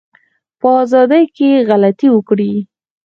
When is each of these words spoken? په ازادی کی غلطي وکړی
په 0.59 0.67
ازادی 0.83 1.23
کی 1.35 1.49
غلطي 1.69 2.07
وکړی 2.11 2.53